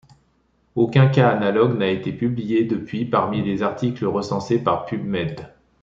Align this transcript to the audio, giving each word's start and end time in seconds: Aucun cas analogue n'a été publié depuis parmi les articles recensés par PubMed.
Aucun 0.75 1.09
cas 1.09 1.29
analogue 1.29 1.77
n'a 1.77 1.87
été 1.91 2.11
publié 2.11 2.63
depuis 2.63 3.05
parmi 3.05 3.43
les 3.43 3.61
articles 3.61 4.07
recensés 4.07 4.57
par 4.63 4.85
PubMed. 4.87 5.53